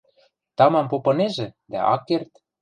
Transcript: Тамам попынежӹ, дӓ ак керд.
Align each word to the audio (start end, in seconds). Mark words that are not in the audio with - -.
Тамам 0.57 0.85
попынежӹ, 0.91 1.47
дӓ 1.71 1.79
ак 1.93 2.01
керд. 2.07 2.31